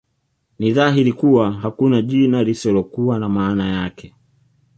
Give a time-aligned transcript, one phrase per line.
[0.59, 4.13] Ni dhahiri kuwa hakuna jina lisilokuwa na maana yake